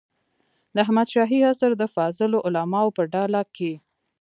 د 0.73 0.77
احمد 0.83 1.07
شاهي 1.13 1.39
عصر 1.49 1.71
د 1.77 1.83
فاضلو 1.95 2.37
علماوو 2.47 2.95
په 2.97 3.03
ډله 3.13 3.41
کې. 3.55 3.71